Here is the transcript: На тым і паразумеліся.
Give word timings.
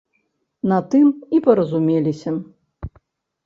На 0.71 0.79
тым 0.95 1.07
і 1.39 1.43
паразумеліся. 1.49 2.37